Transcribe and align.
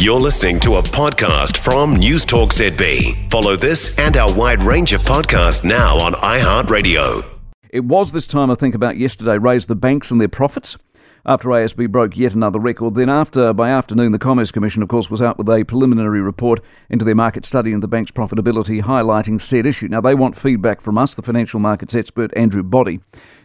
You're 0.00 0.18
listening 0.18 0.58
to 0.60 0.76
a 0.76 0.82
podcast 0.82 1.58
from 1.58 1.94
News 1.94 2.24
Talk 2.24 2.54
ZB. 2.54 3.30
Follow 3.30 3.54
this 3.54 3.98
and 3.98 4.16
our 4.16 4.32
wide 4.32 4.62
range 4.62 4.94
of 4.94 5.02
podcasts 5.02 5.62
now 5.62 5.98
on 5.98 6.14
iHeartRadio. 6.14 7.22
It 7.68 7.84
was 7.84 8.10
this 8.10 8.26
time, 8.26 8.50
I 8.50 8.54
think, 8.54 8.74
about 8.74 8.96
yesterday, 8.96 9.36
raised 9.36 9.68
the 9.68 9.74
banks 9.74 10.10
and 10.10 10.18
their 10.18 10.26
profits 10.26 10.78
after 11.26 11.50
ASB 11.50 11.90
broke 11.90 12.16
yet 12.16 12.32
another 12.32 12.58
record. 12.58 12.94
Then, 12.94 13.10
after 13.10 13.52
by 13.52 13.68
afternoon, 13.68 14.12
the 14.12 14.18
Commerce 14.18 14.50
Commission, 14.50 14.82
of 14.82 14.88
course, 14.88 15.10
was 15.10 15.20
out 15.20 15.36
with 15.36 15.50
a 15.50 15.64
preliminary 15.64 16.22
report 16.22 16.60
into 16.88 17.04
their 17.04 17.14
market 17.14 17.44
study 17.44 17.74
and 17.74 17.82
the 17.82 17.86
bank's 17.86 18.10
profitability, 18.10 18.80
highlighting 18.80 19.38
said 19.38 19.66
issue. 19.66 19.88
Now, 19.88 20.00
they 20.00 20.14
want 20.14 20.34
feedback 20.34 20.80
from 20.80 20.96
us. 20.96 21.12
The 21.12 21.20
financial 21.20 21.60
markets 21.60 21.94
expert 21.94 22.34
Andrew 22.34 22.62
Body 22.62 23.00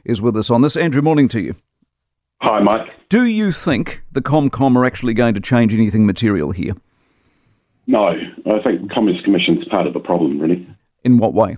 is 0.06 0.22
with 0.22 0.38
us 0.38 0.50
on 0.50 0.62
this. 0.62 0.78
Andrew, 0.78 1.02
morning 1.02 1.28
to 1.28 1.42
you. 1.42 1.56
Hi, 2.46 2.60
Mike. 2.60 2.94
Do 3.10 3.26
you 3.26 3.52
think 3.52 4.04
the 4.12 4.22
ComCom 4.22 4.76
are 4.76 4.86
actually 4.86 5.16
going 5.16 5.34
to 5.34 5.42
change 5.42 5.74
anything 5.74 6.06
material 6.06 6.52
here? 6.52 6.74
No, 7.88 8.10
I 8.10 8.62
think 8.64 8.84
the 8.84 8.94
Commerce 8.94 9.20
Commission's 9.24 9.68
part 9.68 9.88
of 9.88 9.96
the 9.96 10.00
problem, 10.00 10.40
really. 10.40 10.68
In 11.04 11.18
what 11.18 11.34
way? 11.34 11.58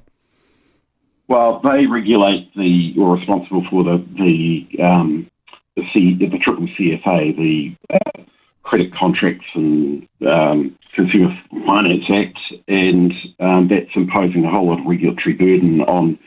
Well, 1.27 1.59
they 1.62 1.88
regulate 1.88 2.49
the, 2.55 2.93
or 2.98 3.17
responsible 3.17 3.65
for 3.70 3.84
the 3.84 3.98
the 4.15 4.81
um, 4.81 5.29
the, 5.76 5.84
C, 5.93 6.15
the 6.17 6.38
triple 6.38 6.70
CFA, 6.79 7.35
the 7.35 7.76
uh, 7.93 8.21
Credit 8.63 8.90
Contracts 8.95 9.45
and 9.55 10.07
um, 10.26 10.77
Consumer 10.95 11.38
Finance 11.65 12.05
Act, 12.15 12.40
and 12.70 13.12
um, 13.41 13.67
that's 13.70 13.93
imposing 13.93 14.45
a 14.45 14.49
whole 14.49 14.70
lot 14.70 14.79
of 14.79 14.85
regulatory 14.85 15.34
burden 15.34 15.81
on 15.81 16.17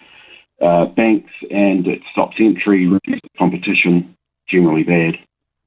uh, 0.61 0.85
banks, 0.85 1.33
and 1.51 1.87
it 1.87 2.03
stops 2.13 2.37
entry, 2.39 2.87
reduces 2.87 3.31
competition, 3.39 4.15
generally 4.51 4.83
bad. 4.83 5.15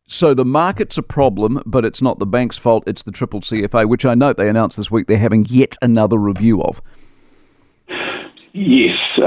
So 0.07 0.33
the 0.33 0.45
market's 0.45 0.97
a 0.97 1.03
problem, 1.03 1.61
but 1.65 1.85
it's 1.85 2.01
not 2.01 2.19
the 2.19 2.25
bank's 2.25 2.57
fault. 2.57 2.83
It's 2.87 3.03
the 3.03 3.11
triple 3.11 3.39
CFA, 3.39 3.87
which 3.87 4.05
I 4.05 4.15
note 4.15 4.37
they 4.37 4.49
announced 4.49 4.77
this 4.77 4.91
week 4.91 5.07
they're 5.07 5.17
having 5.17 5.45
yet 5.49 5.75
another 5.81 6.17
review 6.17 6.61
of. 6.61 6.81
Yes, 8.55 8.97
uh, 9.17 9.23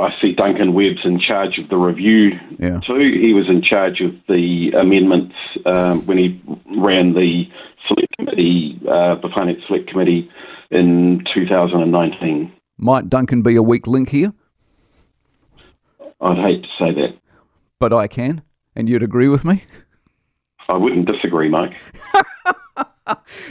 I 0.00 0.10
see 0.20 0.32
Duncan 0.32 0.72
Webb's 0.74 1.04
in 1.04 1.20
charge 1.20 1.58
of 1.58 1.68
the 1.68 1.76
review 1.76 2.32
Yeah. 2.58 2.80
too. 2.80 2.98
He 3.20 3.32
was 3.32 3.48
in 3.48 3.62
charge 3.62 4.00
of 4.00 4.14
the 4.28 4.72
amendments 4.72 5.34
um, 5.64 6.00
when 6.06 6.18
he 6.18 6.40
ran 6.76 7.14
the 7.14 7.44
select 7.86 8.08
committee, 8.18 8.80
uh, 8.88 9.14
the 9.16 9.28
finance 9.32 9.60
select 9.68 9.88
committee 9.88 10.28
in 10.72 11.22
2019. 11.32 12.50
Might 12.78 13.08
Duncan 13.08 13.42
be 13.42 13.54
a 13.54 13.62
weak 13.62 13.86
link 13.86 14.08
here? 14.08 14.32
I'd 16.20 16.38
hate 16.38 16.62
to 16.62 16.68
say 16.80 16.92
that. 16.94 17.14
But 17.78 17.92
I 17.92 18.08
can, 18.08 18.42
and 18.78 18.88
you'd 18.88 19.02
agree 19.02 19.28
with 19.28 19.44
me. 19.44 19.64
I 20.70 20.76
wouldn't 20.76 21.06
disagree, 21.06 21.50
Mike. 21.50 21.76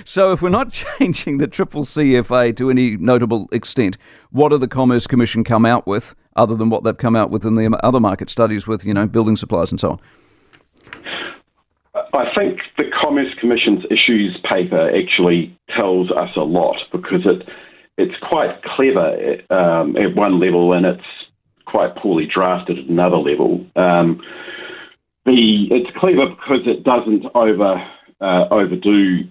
So 0.03 0.31
if 0.31 0.42
we're 0.42 0.50
not 0.50 0.72
changing 1.00 1.39
the 1.39 1.47
triple 1.47 1.83
CFA 1.83 2.56
to 2.58 2.70
any 2.70 2.95
notable 2.95 3.48
extent, 3.52 3.98
what 4.30 4.50
did 4.50 4.61
the 4.61 4.67
Commerce 4.67 5.08
Commission 5.08 5.44
come 5.44 5.66
out 5.66 5.88
with, 5.88 6.16
other 6.36 6.55
than 6.55 6.70
what 6.70 6.83
they've 6.83 6.98
come 6.98 7.16
out 7.16 7.31
with 7.31 7.44
in 7.44 7.55
the 7.55 7.67
other 7.83 8.00
market 8.00 8.30
studies 8.30 8.67
with, 8.67 8.86
you 8.86 8.94
know, 8.94 9.08
building 9.08 9.36
supplies 9.36 9.72
and 9.72 9.80
so 9.80 9.92
on? 9.92 10.00
I 12.14 12.25
think 12.38 12.59
the 12.78 12.86
Commerce 13.02 13.33
Commission's 13.39 13.83
issues 13.86 14.39
paper 14.50 14.92
actually 14.95 15.58
tells 15.78 16.11
us 16.11 16.30
a 16.36 16.42
lot 16.42 16.78
because 16.92 17.25
it 17.25 17.48
it's 17.98 18.16
quite 18.30 18.61
clever 18.61 19.38
um, 19.50 19.98
at 19.98 20.16
one 20.16 20.39
level 20.39 20.73
and 20.73 20.86
it's 20.86 21.02
quite 21.66 21.95
poorly 21.95 22.28
drafted 22.31 22.78
at 22.78 22.86
another 22.86 23.17
level. 23.17 23.66
Um, 23.75 24.22
the 25.28 25.67
it's 25.70 25.92
clever 26.00 26.30
because 26.30 26.66
it 26.66 26.83
doesn't 26.83 27.25
over 27.36 27.75
uh, 28.22 28.47
overdo 28.50 29.30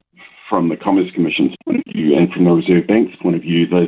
from 0.48 0.68
the 0.68 0.76
Commerce 0.76 1.10
Commission's 1.14 1.54
point 1.64 1.82
of 1.84 1.92
view 1.92 2.16
and 2.16 2.30
from 2.32 2.44
the 2.44 2.52
Reserve 2.52 2.86
Bank's 2.86 3.16
point 3.20 3.34
of 3.34 3.42
view 3.42 3.66
the 3.66 3.86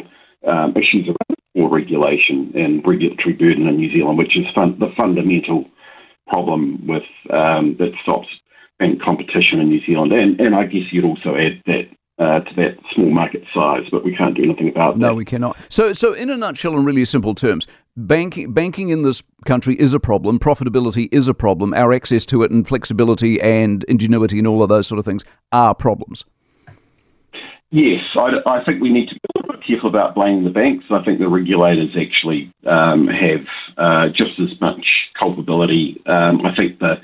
um, 0.50 0.72
issues 0.76 1.06
around 1.06 1.38
more 1.54 1.68
regulation 1.68 2.52
and 2.54 2.82
regulatory 2.86 3.34
burden 3.34 3.66
in 3.66 3.76
New 3.76 3.92
Zealand, 3.92 4.18
which 4.18 4.36
is 4.36 4.46
fun- 4.54 4.78
the 4.78 4.90
fundamental 4.96 5.64
problem 6.26 6.86
with 6.86 7.04
um, 7.30 7.76
that 7.78 7.92
stops 8.02 8.28
bank 8.78 9.02
competition 9.02 9.60
in 9.60 9.68
New 9.68 9.84
Zealand. 9.84 10.12
And, 10.12 10.40
and 10.40 10.54
I 10.54 10.64
guess 10.64 10.92
you'd 10.92 11.04
also 11.04 11.36
add 11.36 11.62
that 11.66 11.88
uh, 12.18 12.40
to 12.40 12.54
that 12.56 12.76
small 12.94 13.10
market 13.10 13.44
size, 13.54 13.84
but 13.90 14.04
we 14.04 14.16
can't 14.16 14.36
do 14.36 14.42
anything 14.42 14.68
about 14.68 14.94
that. 14.94 15.00
No, 15.00 15.14
we 15.14 15.24
cannot. 15.24 15.56
So, 15.68 15.92
so 15.92 16.12
in 16.14 16.30
a 16.30 16.36
nutshell, 16.36 16.74
in 16.74 16.84
really 16.84 17.04
simple 17.04 17.34
terms, 17.34 17.66
banking 17.98 18.52
banking 18.52 18.90
in 18.90 19.02
this 19.02 19.22
country 19.44 19.74
is 19.74 19.92
a 19.92 20.00
problem. 20.00 20.38
Profitability 20.38 21.08
is 21.12 21.28
a 21.28 21.34
problem. 21.34 21.74
Our 21.74 21.92
access 21.92 22.24
to 22.26 22.42
it 22.42 22.50
and 22.50 22.66
flexibility 22.66 23.40
and 23.40 23.84
ingenuity 23.84 24.38
and 24.38 24.46
all 24.46 24.62
of 24.62 24.68
those 24.68 24.86
sort 24.86 24.98
of 24.98 25.04
things 25.04 25.24
are 25.52 25.74
problems. 25.74 26.24
Yes, 27.70 28.00
I, 28.16 28.30
I 28.46 28.64
think 28.64 28.80
we 28.80 28.90
need 28.90 29.08
to 29.08 29.14
be 29.14 29.20
a 29.34 29.38
little 29.38 29.52
bit 29.56 29.66
careful 29.66 29.90
about 29.90 30.14
blaming 30.14 30.44
the 30.44 30.50
banks. 30.50 30.86
I 30.90 31.04
think 31.04 31.18
the 31.18 31.28
regulators 31.28 31.94
actually 32.00 32.50
um, 32.66 33.08
have 33.08 33.44
uh, 33.76 34.08
just 34.08 34.40
as 34.40 34.58
much 34.58 34.86
culpability. 35.18 36.00
Um, 36.06 36.46
I 36.46 36.54
think 36.56 36.78
the 36.78 36.94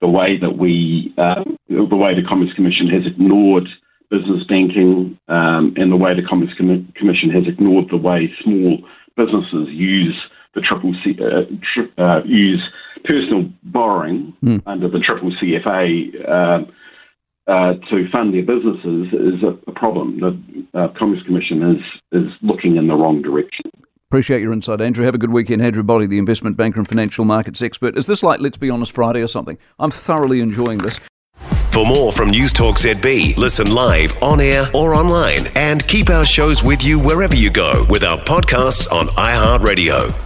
the 0.00 0.08
way 0.08 0.38
that 0.38 0.58
we 0.58 1.14
um, 1.18 1.56
the 1.68 1.96
way 1.96 2.14
the 2.14 2.28
Commerce 2.28 2.52
Commission 2.54 2.88
has 2.88 3.06
ignored 3.06 3.66
business 4.10 4.44
banking 4.48 5.18
um, 5.28 5.74
and 5.76 5.90
the 5.90 5.96
way 5.96 6.14
the 6.14 6.26
Commerce 6.28 6.52
Com- 6.56 6.92
Commission 6.94 7.30
has 7.30 7.48
ignored 7.48 7.86
the 7.90 7.96
way 7.96 8.32
small 8.44 8.78
businesses 9.16 9.68
use 9.70 10.20
triple 10.64 10.94
C, 11.04 11.16
uh, 11.20 11.42
tri- 11.74 12.04
uh, 12.04 12.22
use 12.24 12.62
personal 13.04 13.50
borrowing 13.64 14.34
under 14.66 14.88
the 14.88 14.98
triple 15.00 15.32
CFA. 15.32 16.30
Um, 16.30 16.72
uh, 17.46 17.74
to 17.90 18.08
fund 18.10 18.32
their 18.32 18.42
businesses 18.42 19.08
is 19.12 19.42
a, 19.42 19.70
a 19.70 19.74
problem. 19.74 20.18
The 20.18 20.78
uh, 20.78 20.88
Commerce 20.98 21.22
Commission 21.26 21.76
is 21.76 22.22
is 22.22 22.32
looking 22.40 22.76
in 22.76 22.86
the 22.86 22.94
wrong 22.94 23.20
direction. 23.20 23.70
Appreciate 24.10 24.42
your 24.42 24.52
insight, 24.52 24.80
Andrew. 24.80 25.04
Have 25.04 25.14
a 25.14 25.18
good 25.18 25.32
weekend. 25.32 25.60
Andrew 25.60 25.82
Body, 25.82 26.06
the 26.06 26.18
investment 26.18 26.56
banker 26.56 26.78
and 26.78 26.88
financial 26.88 27.24
markets 27.24 27.60
expert. 27.62 27.98
Is 27.98 28.06
this 28.06 28.22
like 28.22 28.40
Let's 28.40 28.56
Be 28.56 28.70
Honest 28.70 28.92
Friday 28.92 29.20
or 29.20 29.26
something? 29.26 29.58
I'm 29.78 29.90
thoroughly 29.90 30.40
enjoying 30.40 30.78
this. 30.78 31.00
For 31.72 31.84
more 31.84 32.12
from 32.12 32.30
News 32.30 32.52
Talk 32.52 32.76
ZB, 32.76 33.36
listen 33.36 33.74
live, 33.74 34.16
on 34.22 34.40
air, 34.40 34.70
or 34.72 34.94
online, 34.94 35.48
and 35.56 35.84
keep 35.88 36.08
our 36.08 36.24
shows 36.24 36.62
with 36.62 36.84
you 36.84 37.00
wherever 37.00 37.34
you 37.34 37.50
go 37.50 37.84
with 37.90 38.04
our 38.04 38.18
podcasts 38.18 38.90
on 38.92 39.08
iHeartRadio. 39.08 40.23